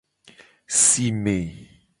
[0.83, 1.37] Sime.